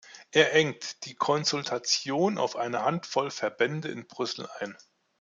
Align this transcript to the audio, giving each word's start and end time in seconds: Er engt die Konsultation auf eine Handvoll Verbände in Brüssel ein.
Er 0.31 0.53
engt 0.55 1.05
die 1.05 1.13
Konsultation 1.13 2.39
auf 2.39 2.55
eine 2.55 2.83
Handvoll 2.83 3.29
Verbände 3.29 3.89
in 3.89 4.07
Brüssel 4.07 4.49
ein. 4.57 4.75